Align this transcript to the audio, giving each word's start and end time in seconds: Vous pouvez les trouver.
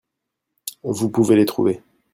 Vous 0.81 1.11
pouvez 1.11 1.35
les 1.35 1.45
trouver. 1.45 1.83